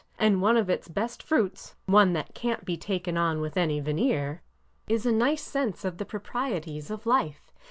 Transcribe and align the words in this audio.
And 0.17 0.41
one 0.41 0.57
of 0.57 0.67
its 0.67 0.87
best 0.87 1.21
fruits— 1.21 1.75
one 1.85 2.13
that 2.13 2.33
can't 2.33 2.65
be 2.65 2.75
taken 2.75 3.17
on 3.17 3.39
with 3.39 3.55
any 3.55 3.79
veneer— 3.79 4.41
—is 4.87 5.05
a 5.05 5.11
nice 5.11 5.43
sense 5.43 5.85
of 5.85 5.99
the 5.99 6.05
proprieties 6.05 6.89
of 6.89 7.05
life. 7.05 7.51